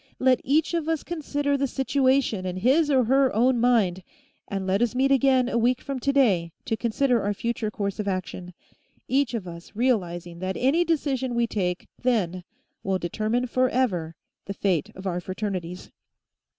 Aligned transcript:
Let 0.17 0.41
each 0.43 0.73
of 0.73 0.89
us 0.89 1.03
consider 1.03 1.55
the 1.55 1.67
situation 1.67 2.43
in 2.43 2.57
his 2.57 2.89
or 2.89 3.03
her 3.03 3.31
own 3.35 3.59
mind, 3.59 4.01
and 4.47 4.65
let 4.65 4.81
us 4.81 4.95
meet 4.95 5.11
again 5.11 5.47
a 5.47 5.59
week 5.59 5.79
from 5.79 5.99
today 5.99 6.51
to 6.65 6.75
consider 6.75 7.21
our 7.21 7.35
future 7.35 7.69
course 7.69 7.99
of 7.99 8.07
action, 8.07 8.55
each 9.07 9.35
of 9.35 9.47
us 9.47 9.75
realizing 9.75 10.39
that 10.39 10.57
any 10.57 10.83
decision 10.83 11.35
we 11.35 11.45
take 11.45 11.87
then 12.01 12.43
will 12.81 12.97
determine 12.97 13.45
forever 13.45 14.15
the 14.45 14.55
fate 14.55 14.89
of 14.95 15.05
our 15.05 15.21
Fraternities." 15.21 15.91